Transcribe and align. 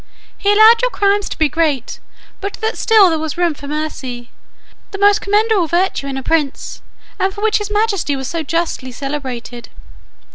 He 0.35 0.51
allowed 0.51 0.81
your 0.81 0.89
crimes 0.89 1.29
to 1.29 1.37
be 1.37 1.47
great, 1.47 1.99
but 2.39 2.53
that 2.55 2.75
still 2.75 3.11
there 3.11 3.19
was 3.19 3.37
room 3.37 3.53
for 3.53 3.67
mercy, 3.67 4.31
the 4.89 4.97
most 4.97 5.21
commendable 5.21 5.67
virtue 5.67 6.07
in 6.07 6.17
a 6.17 6.23
prince, 6.23 6.81
and 7.19 7.31
for 7.31 7.41
which 7.41 7.59
his 7.59 7.69
majesty 7.69 8.15
was 8.15 8.27
so 8.27 8.41
justly 8.41 8.91
celebrated. 8.91 9.69